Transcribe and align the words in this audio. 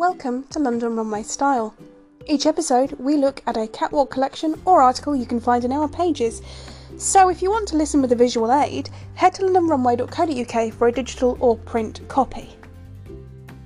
Welcome 0.00 0.44
to 0.44 0.58
London 0.58 0.96
Runway 0.96 1.24
Style. 1.24 1.74
Each 2.26 2.46
episode, 2.46 2.92
we 2.92 3.18
look 3.18 3.42
at 3.46 3.58
a 3.58 3.68
catwalk 3.68 4.10
collection 4.10 4.58
or 4.64 4.80
article 4.80 5.14
you 5.14 5.26
can 5.26 5.40
find 5.40 5.62
in 5.62 5.72
our 5.72 5.88
pages. 5.88 6.40
So, 6.96 7.28
if 7.28 7.42
you 7.42 7.50
want 7.50 7.68
to 7.68 7.76
listen 7.76 8.00
with 8.00 8.10
a 8.10 8.16
visual 8.16 8.50
aid, 8.50 8.88
head 9.12 9.34
to 9.34 9.42
londonrunway.co.uk 9.42 10.72
for 10.72 10.88
a 10.88 10.92
digital 10.92 11.36
or 11.38 11.58
print 11.58 12.00
copy. 12.08 12.48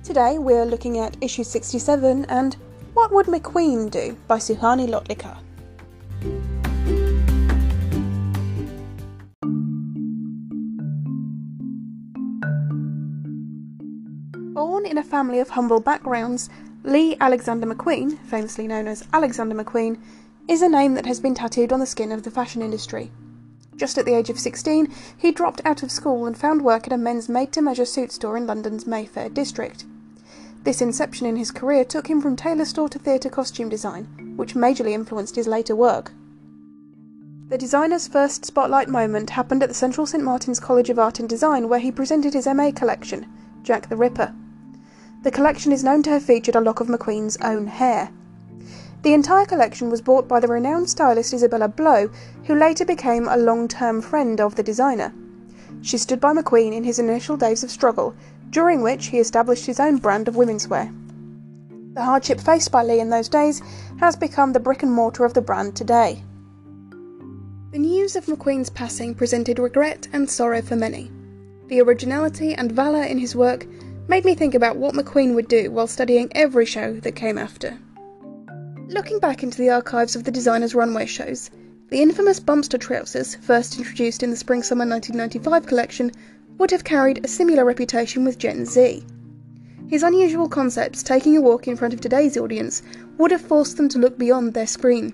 Today, 0.03 0.37
we're 0.37 0.65
looking 0.65 0.97
at 0.97 1.15
issue 1.21 1.45
67 1.45 2.25
and 2.25 2.57
What 2.95 3.13
Would 3.13 3.27
McQueen 3.27 3.89
Do 3.89 4.17
by 4.27 4.37
Suhani 4.37 4.89
Lotlikar. 4.89 5.37
Born 14.67 14.87
in 14.87 14.97
a 14.97 15.03
family 15.03 15.37
of 15.37 15.49
humble 15.49 15.79
backgrounds, 15.79 16.49
Lee 16.83 17.15
Alexander 17.21 17.67
McQueen, 17.67 18.17
famously 18.25 18.67
known 18.67 18.87
as 18.87 19.07
Alexander 19.13 19.53
McQueen, 19.53 20.01
is 20.47 20.63
a 20.63 20.67
name 20.67 20.95
that 20.95 21.05
has 21.05 21.19
been 21.19 21.35
tattooed 21.35 21.71
on 21.71 21.79
the 21.79 21.85
skin 21.85 22.11
of 22.11 22.23
the 22.23 22.31
fashion 22.31 22.63
industry. 22.63 23.11
Just 23.75 23.99
at 23.99 24.05
the 24.05 24.15
age 24.15 24.31
of 24.31 24.39
16, 24.39 24.91
he 25.15 25.31
dropped 25.31 25.61
out 25.65 25.83
of 25.83 25.91
school 25.91 26.25
and 26.25 26.35
found 26.35 26.63
work 26.63 26.87
at 26.87 26.93
a 26.93 26.97
men's 26.97 27.29
made 27.29 27.51
to 27.51 27.61
measure 27.61 27.85
suit 27.85 28.11
store 28.11 28.37
in 28.37 28.47
London's 28.47 28.87
Mayfair 28.87 29.29
district. 29.29 29.85
This 30.63 30.81
inception 30.81 31.27
in 31.27 31.35
his 31.35 31.51
career 31.51 31.85
took 31.85 32.09
him 32.09 32.19
from 32.19 32.35
tailor 32.35 32.65
store 32.65 32.89
to 32.89 32.97
theatre 32.97 33.29
costume 33.29 33.69
design, 33.69 34.33
which 34.35 34.55
majorly 34.55 34.93
influenced 34.93 35.35
his 35.35 35.45
later 35.45 35.75
work. 35.75 36.11
The 37.49 37.59
designer's 37.59 38.07
first 38.07 38.45
spotlight 38.45 38.89
moment 38.89 39.29
happened 39.29 39.61
at 39.61 39.69
the 39.69 39.75
Central 39.75 40.07
St 40.07 40.23
Martin's 40.23 40.59
College 40.59 40.89
of 40.89 40.97
Art 40.97 41.19
and 41.19 41.29
Design, 41.29 41.69
where 41.69 41.77
he 41.77 41.91
presented 41.91 42.33
his 42.33 42.47
MA 42.47 42.71
collection, 42.71 43.27
Jack 43.61 43.89
the 43.89 43.95
Ripper. 43.95 44.33
The 45.25 45.31
collection 45.31 45.71
is 45.71 45.83
known 45.83 46.03
to 46.03 46.11
have 46.11 46.21
featured 46.21 46.55
a 46.55 46.61
lock 46.61 46.81
of 46.81 46.87
McQueen's 46.87 47.35
own 47.41 47.65
hair. 47.65 48.11
The 49.01 49.15
entire 49.15 49.47
collection 49.47 49.89
was 49.89 49.99
bought 49.99 50.27
by 50.27 50.39
the 50.39 50.47
renowned 50.47 50.87
stylist 50.87 51.33
Isabella 51.33 51.67
Blow, 51.67 52.11
who 52.43 52.53
later 52.53 52.85
became 52.85 53.27
a 53.27 53.35
long 53.35 53.67
term 53.67 54.03
friend 54.03 54.39
of 54.39 54.53
the 54.53 54.61
designer. 54.61 55.11
She 55.81 55.97
stood 55.97 56.21
by 56.21 56.35
McQueen 56.35 56.73
in 56.73 56.83
his 56.83 56.99
initial 56.99 57.37
days 57.37 57.63
of 57.63 57.71
struggle, 57.71 58.13
during 58.51 58.83
which 58.83 59.07
he 59.07 59.17
established 59.17 59.65
his 59.65 59.79
own 59.79 59.97
brand 59.97 60.27
of 60.27 60.35
women's 60.35 60.67
wear. 60.67 60.93
The 61.93 62.03
hardship 62.03 62.39
faced 62.39 62.71
by 62.71 62.83
Lee 62.83 62.99
in 62.99 63.09
those 63.09 63.27
days 63.27 63.63
has 63.99 64.15
become 64.15 64.53
the 64.53 64.59
brick 64.59 64.83
and 64.83 64.91
mortar 64.91 65.25
of 65.25 65.33
the 65.33 65.41
brand 65.41 65.75
today. 65.75 66.23
The 67.71 67.79
news 67.79 68.15
of 68.15 68.27
McQueen's 68.27 68.69
passing 68.69 69.15
presented 69.15 69.57
regret 69.57 70.07
and 70.13 70.29
sorrow 70.29 70.61
for 70.61 70.75
many. 70.75 71.11
The 71.67 71.81
originality 71.81 72.53
and 72.53 72.71
valour 72.71 73.01
in 73.01 73.17
his 73.17 73.35
work 73.35 73.65
made 74.07 74.23
me 74.23 74.35
think 74.35 74.53
about 74.53 74.77
what 74.77 74.93
McQueen 74.93 75.33
would 75.33 75.47
do 75.47 75.71
while 75.71 75.87
studying 75.87 76.31
every 76.35 76.65
show 76.65 76.93
that 76.99 77.15
came 77.15 77.37
after. 77.37 77.77
Looking 78.87 79.19
back 79.19 79.41
into 79.41 79.57
the 79.57 79.71
archives 79.71 80.15
of 80.15 80.23
the 80.23 80.31
designer's 80.31 80.75
runway 80.75 81.07
shows, 81.07 81.49
the 81.89 82.01
infamous 82.01 82.39
Bumster 82.39 82.79
trousers, 82.79 83.35
first 83.35 83.77
introduced 83.77 84.21
in 84.21 84.29
the 84.29 84.35
Spring 84.35 84.61
Summer 84.61 84.85
1995 84.85 85.65
collection, 85.65 86.11
would 86.57 86.71
have 86.71 86.83
carried 86.83 87.23
a 87.23 87.27
similar 87.27 87.65
reputation 87.65 88.23
with 88.23 88.37
Gen 88.37 88.65
Z. 88.65 89.03
His 89.87 90.03
unusual 90.03 90.49
concepts 90.49 91.03
taking 91.03 91.35
a 91.35 91.41
walk 91.41 91.67
in 91.67 91.75
front 91.75 91.93
of 91.93 92.01
today's 92.01 92.37
audience 92.37 92.81
would 93.17 93.31
have 93.31 93.41
forced 93.41 93.77
them 93.77 93.89
to 93.89 93.99
look 93.99 94.17
beyond 94.17 94.53
their 94.53 94.67
screen. 94.67 95.13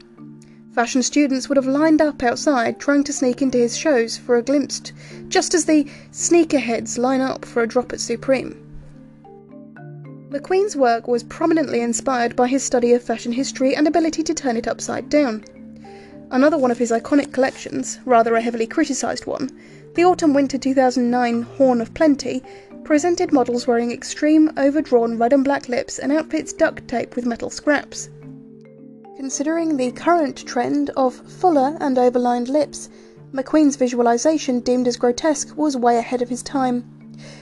Fashion 0.74 1.04
students 1.04 1.50
would 1.50 1.58
have 1.58 1.66
lined 1.68 2.02
up 2.02 2.24
outside 2.24 2.80
trying 2.80 3.04
to 3.04 3.14
sneak 3.14 3.42
into 3.42 3.58
his 3.58 3.78
shows 3.78 4.18
for 4.18 4.38
a 4.38 4.42
glimpse, 4.42 4.82
just 5.28 5.54
as 5.54 5.66
the 5.66 5.86
sneakerheads 6.12 6.98
line 6.98 7.22
up 7.22 7.44
for 7.44 7.64
a 7.64 7.68
drop 7.68 7.92
at 7.92 8.00
Supreme. 8.00 8.71
McQueen's 10.32 10.78
work 10.78 11.10
was 11.10 11.24
prominently 11.24 11.82
inspired 11.82 12.38
by 12.38 12.48
his 12.48 12.64
study 12.64 12.94
of 12.94 13.04
fashion 13.04 13.34
history 13.34 13.76
and 13.76 13.86
ability 13.86 14.24
to 14.24 14.34
turn 14.34 14.56
it 14.56 14.66
upside 14.66 15.10
down. 15.10 15.44
Another 16.32 16.58
one 16.58 16.72
of 16.72 16.78
his 16.78 16.90
iconic 16.90 17.34
collections, 17.34 18.00
rather 18.06 18.34
a 18.36 18.42
heavily 18.42 18.66
criticised 18.66 19.26
one, 19.26 19.50
the 19.96 20.06
Autumn 20.06 20.34
Winter 20.34 20.58
2009 20.58 21.42
Horn 21.42 21.82
of 21.82 21.94
Plenty, 21.94 22.42
presented 22.86 23.34
models 23.34 23.68
wearing 23.68 23.92
extreme, 23.92 24.50
overdrawn 24.56 25.18
red 25.18 25.34
and 25.34 25.44
black 25.44 25.68
lips 25.68 26.00
and 26.00 26.14
outfits 26.14 26.54
duct 26.54 26.88
taped 26.88 27.18
with 27.18 27.26
metal 27.26 27.50
scraps. 27.50 28.08
Considering 29.18 29.76
the 29.76 29.92
current 29.92 30.38
trend 30.48 30.92
of 30.92 31.14
fuller 31.14 31.76
and 31.82 31.98
overlined 31.98 32.48
lips, 32.48 32.90
McQueen's 33.34 33.76
visualisation, 33.76 34.62
deemed 34.62 34.88
as 34.88 34.96
grotesque, 34.96 35.58
was 35.58 35.76
way 35.76 35.98
ahead 35.98 36.22
of 36.22 36.30
his 36.30 36.42
time. 36.42 37.01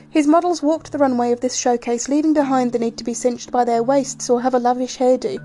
His 0.10 0.28
models 0.28 0.64
walked 0.64 0.92
the 0.92 0.98
runway 0.98 1.32
of 1.32 1.42
this 1.42 1.56
showcase, 1.56 2.10
leaving 2.10 2.34
behind 2.34 2.72
the 2.72 2.80
need 2.80 2.98
to 2.98 3.04
be 3.04 3.14
cinched 3.14 3.52
by 3.52 3.64
their 3.64 3.84
waists 3.84 4.30
or 4.30 4.42
have 4.42 4.54
a 4.54 4.60
lavish 4.60 4.98
hairdo. 4.98 5.40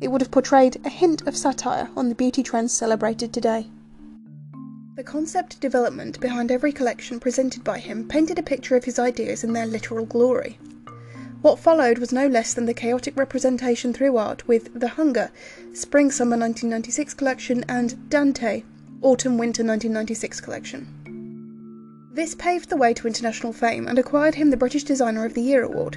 It 0.00 0.08
would 0.08 0.20
have 0.20 0.30
portrayed 0.30 0.80
a 0.84 0.88
hint 0.88 1.26
of 1.28 1.36
satire 1.36 1.88
on 1.96 2.08
the 2.08 2.14
beauty 2.14 2.42
trends 2.42 2.72
celebrated 2.72 3.32
today. 3.32 3.68
The 4.96 5.04
concept 5.04 5.60
development 5.60 6.20
behind 6.20 6.50
every 6.50 6.72
collection 6.72 7.18
presented 7.18 7.64
by 7.64 7.78
him 7.78 8.08
painted 8.08 8.38
a 8.38 8.42
picture 8.42 8.76
of 8.76 8.84
his 8.84 8.98
ideas 8.98 9.42
in 9.42 9.52
their 9.52 9.66
literal 9.66 10.04
glory. 10.04 10.58
What 11.40 11.58
followed 11.58 11.98
was 11.98 12.12
no 12.12 12.26
less 12.26 12.54
than 12.54 12.66
the 12.66 12.74
chaotic 12.74 13.16
representation 13.16 13.92
through 13.92 14.16
art 14.16 14.46
with 14.46 14.78
The 14.78 14.88
Hunger, 14.88 15.30
Spring 15.74 16.10
Summer 16.10 16.36
1996 16.36 17.14
collection, 17.14 17.64
and 17.68 18.08
Dante, 18.10 18.64
Autumn 19.00 19.38
Winter 19.38 19.64
1996 19.64 20.40
collection. 20.40 21.01
This 22.14 22.34
paved 22.34 22.68
the 22.68 22.76
way 22.76 22.92
to 22.92 23.06
international 23.06 23.54
fame 23.54 23.88
and 23.88 23.98
acquired 23.98 24.34
him 24.34 24.50
the 24.50 24.56
British 24.58 24.84
Designer 24.84 25.24
of 25.24 25.32
the 25.32 25.40
Year 25.40 25.62
award. 25.62 25.96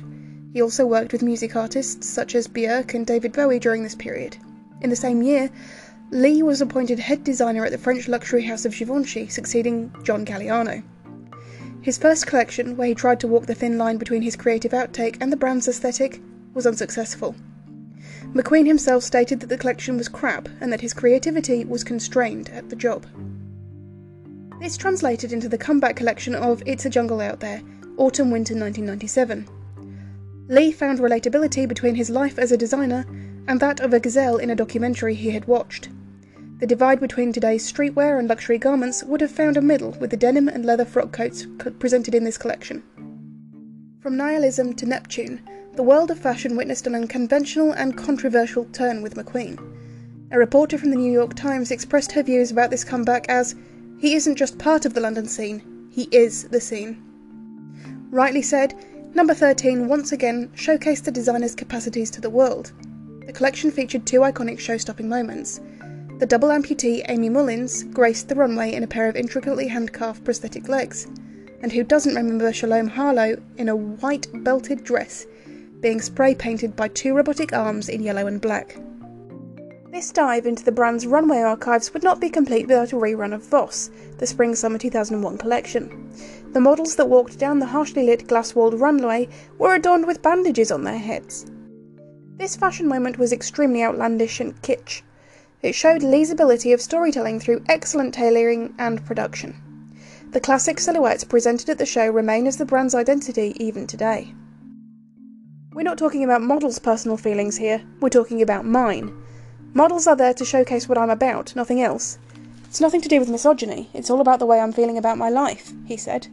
He 0.53 0.61
also 0.61 0.85
worked 0.85 1.11
with 1.11 1.21
music 1.21 1.57
artists 1.57 2.07
such 2.07 2.35
as 2.35 2.47
Björk 2.47 2.93
and 2.93 3.05
David 3.05 3.33
Bowie 3.33 3.59
during 3.59 3.83
this 3.83 3.95
period. 3.95 4.37
In 4.79 4.89
the 4.89 4.95
same 4.95 5.21
year, 5.21 5.49
Lee 6.11 6.41
was 6.41 6.61
appointed 6.61 6.99
head 6.99 7.25
designer 7.25 7.65
at 7.65 7.73
the 7.73 7.77
French 7.77 8.07
luxury 8.07 8.43
house 8.43 8.63
of 8.63 8.73
Givenchy, 8.73 9.27
succeeding 9.27 9.93
John 10.03 10.25
Galliano. 10.25 10.83
His 11.81 11.97
first 11.97 12.27
collection, 12.27 12.77
where 12.77 12.87
he 12.87 12.95
tried 12.95 13.19
to 13.19 13.27
walk 13.27 13.47
the 13.47 13.53
thin 13.53 13.77
line 13.77 13.97
between 13.97 14.21
his 14.21 14.37
creative 14.37 14.71
outtake 14.71 15.17
and 15.19 15.33
the 15.33 15.37
brand's 15.37 15.67
aesthetic, 15.67 16.21
was 16.53 16.65
unsuccessful. 16.65 17.35
McQueen 18.33 18.67
himself 18.67 19.03
stated 19.03 19.41
that 19.41 19.47
the 19.47 19.57
collection 19.57 19.97
was 19.97 20.07
crap 20.07 20.47
and 20.61 20.71
that 20.71 20.79
his 20.79 20.93
creativity 20.93 21.65
was 21.65 21.83
constrained 21.83 22.47
at 22.51 22.69
the 22.69 22.77
job. 22.77 23.05
This 24.59 24.77
translated 24.77 25.33
into 25.33 25.49
the 25.49 25.57
comeback 25.57 25.97
collection 25.97 26.33
of 26.33 26.63
It's 26.65 26.85
a 26.85 26.89
Jungle 26.89 27.19
Out 27.19 27.41
There, 27.41 27.61
Autumn 27.97 28.31
Winter 28.31 28.53
1997. 28.53 29.47
Lee 30.47 30.71
found 30.71 30.99
relatability 30.99 31.67
between 31.67 31.95
his 31.95 32.09
life 32.09 32.39
as 32.39 32.53
a 32.53 32.57
designer 32.57 33.05
and 33.47 33.59
that 33.59 33.81
of 33.81 33.93
a 33.93 33.99
gazelle 33.99 34.37
in 34.37 34.49
a 34.49 34.55
documentary 34.55 35.13
he 35.13 35.31
had 35.31 35.45
watched. 35.45 35.89
The 36.59 36.67
divide 36.67 37.01
between 37.01 37.33
today's 37.33 37.69
streetwear 37.69 38.17
and 38.17 38.29
luxury 38.29 38.57
garments 38.57 39.03
would 39.03 39.19
have 39.19 39.29
found 39.29 39.57
a 39.57 39.61
middle 39.61 39.91
with 39.99 40.09
the 40.09 40.17
denim 40.17 40.47
and 40.47 40.65
leather 40.65 40.85
frock 40.85 41.11
coats 41.11 41.45
presented 41.79 42.15
in 42.15 42.23
this 42.23 42.37
collection. 42.37 42.81
From 43.99 44.15
nihilism 44.15 44.73
to 44.75 44.85
Neptune, 44.85 45.41
the 45.73 45.83
world 45.83 46.11
of 46.11 46.17
fashion 46.17 46.55
witnessed 46.55 46.87
an 46.87 46.95
unconventional 46.95 47.73
and 47.73 47.97
controversial 47.97 48.63
turn 48.65 49.01
with 49.01 49.15
McQueen. 49.15 49.59
A 50.31 50.39
reporter 50.39 50.77
from 50.77 50.91
the 50.91 50.97
New 50.97 51.11
York 51.11 51.33
Times 51.33 51.71
expressed 51.71 52.13
her 52.13 52.23
views 52.23 52.51
about 52.51 52.71
this 52.71 52.85
comeback 52.85 53.25
as 53.27 53.53
he 54.05 54.13
isn't 54.13 54.35
just 54.35 54.59
part 54.59 54.85
of 54.85 54.93
the 54.93 55.01
London 55.01 55.27
scene, 55.27 55.89
he 55.89 56.07
is 56.11 56.43
the 56.49 56.61
scene. 56.61 57.01
Rightly 58.11 58.43
said, 58.43 58.75
number 59.15 59.33
13 59.33 59.87
once 59.87 60.11
again 60.11 60.49
showcased 60.49 61.05
the 61.05 61.11
designer's 61.11 61.55
capacities 61.55 62.11
to 62.11 62.21
the 62.21 62.29
world. 62.29 62.71
The 63.25 63.33
collection 63.33 63.71
featured 63.71 64.05
two 64.05 64.19
iconic 64.19 64.59
show 64.59 64.77
stopping 64.77 65.09
moments. 65.09 65.59
The 66.19 66.27
double 66.27 66.49
amputee 66.49 67.03
Aimee 67.09 67.29
Mullins 67.29 67.81
graced 67.81 68.29
the 68.29 68.35
runway 68.35 68.73
in 68.73 68.83
a 68.83 68.87
pair 68.87 69.09
of 69.09 69.15
intricately 69.15 69.67
handcarved 69.67 70.23
prosthetic 70.23 70.69
legs. 70.69 71.07
And 71.63 71.71
who 71.71 71.83
doesn't 71.83 72.13
remember 72.13 72.53
Shalom 72.53 72.89
Harlow 72.89 73.41
in 73.57 73.69
a 73.69 73.75
white 73.75 74.27
belted 74.43 74.83
dress 74.83 75.25
being 75.79 75.99
spray 75.99 76.35
painted 76.35 76.75
by 76.75 76.89
two 76.89 77.15
robotic 77.15 77.53
arms 77.53 77.89
in 77.89 78.03
yellow 78.03 78.27
and 78.27 78.39
black? 78.39 78.77
This 79.95 80.11
dive 80.11 80.45
into 80.45 80.61
the 80.61 80.73
brand's 80.73 81.07
runway 81.07 81.37
archives 81.37 81.93
would 81.93 82.03
not 82.03 82.19
be 82.19 82.29
complete 82.29 82.67
without 82.67 82.91
a 82.91 82.97
rerun 82.97 83.33
of 83.33 83.45
Voss, 83.45 83.89
the 84.17 84.27
Spring 84.27 84.53
Summer 84.53 84.77
2001 84.77 85.37
collection. 85.37 86.11
The 86.51 86.59
models 86.59 86.97
that 86.97 87.07
walked 87.07 87.39
down 87.39 87.59
the 87.59 87.67
harshly 87.67 88.05
lit 88.05 88.27
glass 88.27 88.53
walled 88.53 88.77
runway 88.77 89.29
were 89.57 89.73
adorned 89.73 90.05
with 90.05 90.21
bandages 90.21 90.69
on 90.69 90.83
their 90.83 90.97
heads. 90.97 91.45
This 92.35 92.57
fashion 92.57 92.89
moment 92.89 93.17
was 93.17 93.31
extremely 93.31 93.81
outlandish 93.85 94.41
and 94.41 94.61
kitsch. 94.61 95.01
It 95.61 95.75
showed 95.75 96.03
Lee's 96.03 96.29
ability 96.29 96.73
of 96.73 96.81
storytelling 96.81 97.39
through 97.39 97.63
excellent 97.69 98.13
tailoring 98.13 98.75
and 98.77 99.05
production. 99.05 99.55
The 100.31 100.41
classic 100.41 100.81
silhouettes 100.81 101.23
presented 101.23 101.69
at 101.69 101.77
the 101.77 101.85
show 101.85 102.09
remain 102.09 102.47
as 102.47 102.57
the 102.57 102.65
brand's 102.65 102.95
identity 102.95 103.55
even 103.63 103.87
today. 103.87 104.35
We're 105.71 105.83
not 105.83 105.97
talking 105.97 106.25
about 106.25 106.41
models' 106.41 106.79
personal 106.79 107.15
feelings 107.15 107.55
here, 107.55 107.81
we're 108.01 108.09
talking 108.09 108.41
about 108.41 108.65
mine. 108.65 109.21
Models 109.77 110.07
are 110.07 110.15
there 110.15 110.33
to 110.33 110.45
showcase 110.45 110.87
what 110.87 110.97
I'm 110.97 111.09
about, 111.09 111.53
nothing 111.53 111.81
else. 111.81 112.17
It's 112.63 112.79
nothing 112.79 113.01
to 113.01 113.09
do 113.09 113.19
with 113.19 113.27
misogyny, 113.27 113.89
it's 113.93 114.09
all 114.09 114.21
about 114.21 114.39
the 114.39 114.45
way 114.45 114.61
I'm 114.61 114.71
feeling 114.71 114.97
about 114.97 115.17
my 115.17 115.27
life, 115.27 115.73
he 115.83 115.97
said. 115.97 116.27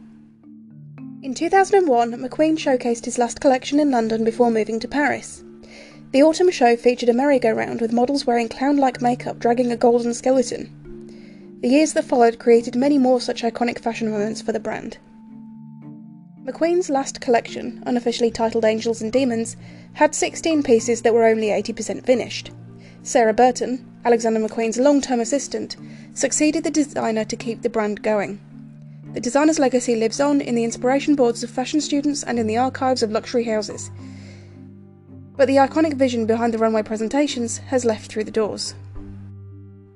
In 1.21 1.33
2001, 1.33 2.13
McQueen 2.13 2.57
showcased 2.57 3.03
his 3.03 3.17
last 3.17 3.41
collection 3.41 3.81
in 3.81 3.91
London 3.91 4.23
before 4.23 4.49
moving 4.49 4.79
to 4.79 4.87
Paris. 4.87 5.43
The 6.11 6.23
autumn 6.23 6.51
show 6.51 6.77
featured 6.77 7.09
a 7.09 7.13
merry-go-round 7.13 7.81
with 7.81 7.91
models 7.91 8.25
wearing 8.25 8.47
clown-like 8.47 9.01
makeup 9.01 9.39
dragging 9.39 9.73
a 9.73 9.75
golden 9.75 10.13
skeleton. 10.13 11.59
The 11.59 11.67
years 11.67 11.91
that 11.93 12.05
followed 12.05 12.39
created 12.39 12.77
many 12.77 12.97
more 12.97 13.19
such 13.19 13.43
iconic 13.43 13.79
fashion 13.79 14.09
moments 14.09 14.41
for 14.41 14.53
the 14.53 14.59
brand. 14.61 14.99
McQueen's 16.45 16.89
last 16.89 17.19
collection, 17.19 17.83
unofficially 17.85 18.31
titled 18.31 18.63
Angels 18.63 19.01
and 19.01 19.11
Demons, 19.11 19.57
had 19.95 20.15
16 20.15 20.63
pieces 20.63 21.01
that 21.01 21.13
were 21.13 21.25
only 21.25 21.47
80% 21.47 22.05
finished. 22.05 22.51
Sarah 23.05 23.33
Burton, 23.33 23.85
Alexander 24.05 24.39
McQueen's 24.39 24.77
long 24.77 25.01
term 25.01 25.19
assistant, 25.19 25.75
succeeded 26.13 26.63
the 26.63 26.71
designer 26.71 27.25
to 27.25 27.35
keep 27.35 27.61
the 27.61 27.69
brand 27.69 28.01
going. 28.01 28.39
The 29.13 29.19
designer's 29.19 29.59
legacy 29.59 29.97
lives 29.97 30.21
on 30.21 30.39
in 30.39 30.55
the 30.55 30.63
inspiration 30.63 31.13
boards 31.13 31.43
of 31.43 31.49
fashion 31.49 31.81
students 31.81 32.23
and 32.23 32.39
in 32.39 32.47
the 32.47 32.57
archives 32.57 33.03
of 33.03 33.11
luxury 33.11 33.43
houses. 33.43 33.91
But 35.35 35.47
the 35.49 35.57
iconic 35.57 35.95
vision 35.95 36.25
behind 36.25 36.53
the 36.53 36.57
runway 36.57 36.81
presentations 36.81 37.57
has 37.57 37.83
left 37.83 38.09
through 38.09 38.23
the 38.23 38.31
doors. 38.31 38.73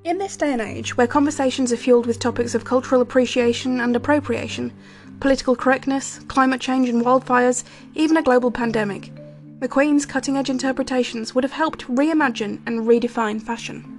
In 0.03 0.17
this 0.17 0.35
day 0.35 0.51
and 0.51 0.61
age, 0.61 0.97
where 0.97 1.07
conversations 1.07 1.71
are 1.71 1.77
fueled 1.77 2.07
with 2.07 2.19
topics 2.19 2.55
of 2.55 2.65
cultural 2.65 3.01
appreciation 3.01 3.79
and 3.79 3.95
appropriation, 3.95 4.73
political 5.21 5.55
correctness, 5.55 6.19
climate 6.27 6.59
change 6.59 6.89
and 6.89 7.05
wildfires, 7.05 7.63
even 7.95 8.17
a 8.17 8.21
global 8.21 8.51
pandemic, 8.51 9.11
McQueen's 9.59 10.05
cutting 10.05 10.37
edge 10.37 10.51
interpretations 10.51 11.33
would 11.33 11.43
have 11.43 11.53
helped 11.53 11.87
reimagine 11.87 12.59
and 12.67 12.81
redefine 12.81 13.41
fashion. 13.41 13.93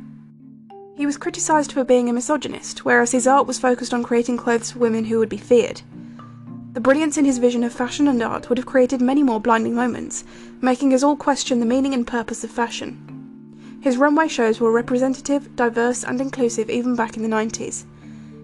He 0.96 1.04
was 1.04 1.16
criticised 1.16 1.72
for 1.72 1.82
being 1.82 2.08
a 2.08 2.12
misogynist, 2.12 2.84
whereas 2.84 3.10
his 3.10 3.26
art 3.26 3.48
was 3.48 3.58
focused 3.58 3.92
on 3.92 4.04
creating 4.04 4.36
clothes 4.36 4.70
for 4.70 4.78
women 4.78 5.04
who 5.04 5.18
would 5.18 5.28
be 5.28 5.36
feared. 5.36 5.82
The 6.74 6.80
brilliance 6.80 7.18
in 7.18 7.24
his 7.24 7.38
vision 7.38 7.64
of 7.64 7.72
fashion 7.72 8.06
and 8.06 8.22
art 8.22 8.48
would 8.48 8.58
have 8.58 8.66
created 8.66 9.00
many 9.00 9.24
more 9.24 9.40
blinding 9.40 9.74
moments, 9.74 10.22
making 10.60 10.94
us 10.94 11.02
all 11.02 11.16
question 11.16 11.58
the 11.58 11.66
meaning 11.66 11.92
and 11.92 12.06
purpose 12.06 12.44
of 12.44 12.52
fashion. 12.52 13.80
His 13.80 13.96
runway 13.96 14.28
shows 14.28 14.60
were 14.60 14.70
representative, 14.70 15.56
diverse, 15.56 16.04
and 16.04 16.20
inclusive 16.20 16.70
even 16.70 16.94
back 16.94 17.16
in 17.16 17.24
the 17.24 17.28
90s. 17.28 17.84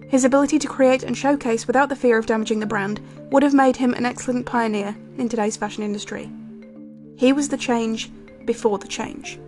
His 0.09 0.25
ability 0.25 0.59
to 0.59 0.67
create 0.67 1.03
and 1.03 1.17
showcase 1.17 1.65
without 1.65 1.87
the 1.87 1.95
fear 1.95 2.17
of 2.17 2.25
damaging 2.25 2.59
the 2.59 2.65
brand 2.65 2.99
would 3.31 3.43
have 3.43 3.53
made 3.53 3.77
him 3.77 3.93
an 3.93 4.05
excellent 4.05 4.45
pioneer 4.45 4.97
in 5.17 5.29
today's 5.29 5.55
fashion 5.55 5.81
industry. 5.81 6.29
He 7.17 7.31
was 7.31 7.47
the 7.49 7.57
change 7.57 8.11
before 8.45 8.77
the 8.77 8.87
change. 8.87 9.39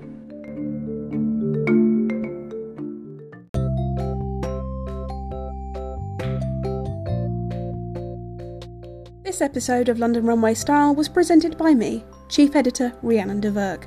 This 9.24 9.42
episode 9.42 9.90
of 9.90 10.00
London 10.00 10.25
Runway 10.25 10.54
Style 10.54 10.96
was 10.96 11.10
presented 11.10 11.58
by 11.58 11.74
me, 11.74 12.06
Chief 12.30 12.56
Editor 12.56 12.94
Rhiannon 13.02 13.42
de 13.42 13.52
Verg. 13.52 13.84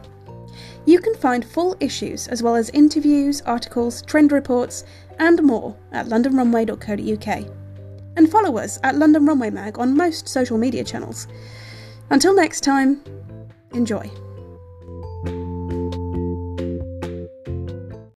You 0.85 1.00
can 1.00 1.15
find 1.15 1.44
full 1.44 1.75
issues 1.81 2.29
as 2.29 2.43
well 2.43 2.56
as 2.56 2.69
interviews, 2.71 3.41
articles, 3.43 4.03
trend 4.03 4.31
reports, 4.33 4.85
and 5.19 5.43
more 5.43 5.75
at 5.93 6.06
londonrunway.co.uk. 6.06 7.50
And 8.17 8.31
follow 8.31 8.59
us 8.59 8.79
at 8.83 8.97
London 8.97 9.25
Runway 9.25 9.50
Mag 9.50 9.79
on 9.79 9.97
most 9.97 10.29
social 10.29 10.59
media 10.59 10.85
channels. 10.85 11.26
Until 12.11 12.35
next 12.35 12.61
time, 12.61 13.03
enjoy. 13.72 14.11